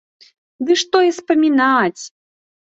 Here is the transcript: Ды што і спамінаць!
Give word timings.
Ды 0.69 0.77
што 0.85 0.97
і 1.09 1.15
спамінаць! 1.19 2.03